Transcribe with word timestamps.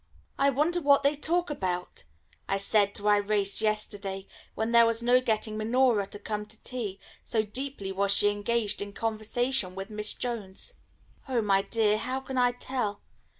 "I 0.39 0.49
wonder 0.49 0.81
what 0.81 1.03
they 1.03 1.13
talk 1.13 1.51
about?" 1.51 2.05
I 2.49 2.57
said 2.57 2.95
to 2.95 3.03
Irais 3.03 3.61
yesterday, 3.61 4.25
when 4.55 4.71
there 4.71 4.87
was 4.87 5.03
no 5.03 5.21
getting 5.21 5.57
Minora 5.57 6.07
to 6.07 6.17
come 6.17 6.47
to 6.47 6.59
tea, 6.63 6.99
so 7.23 7.43
deeply 7.43 7.91
was 7.91 8.11
she 8.11 8.31
engaged 8.31 8.81
in 8.81 8.93
conversation 8.93 9.75
with 9.75 9.91
Miss 9.91 10.15
Jones. 10.15 10.73
"Oh, 11.29 11.43
my 11.43 11.61
dear, 11.61 11.99
how 11.99 12.19
can 12.19 12.39
I 12.39 12.51
tell? 12.51 13.03